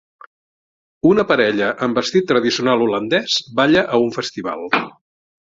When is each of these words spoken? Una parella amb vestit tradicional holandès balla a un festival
Una 1.09 1.25
parella 1.31 1.67
amb 1.87 1.99
vestit 1.99 2.25
tradicional 2.31 2.81
holandès 2.87 3.37
balla 3.61 3.85
a 3.85 4.01
un 4.09 4.11
festival 4.19 4.69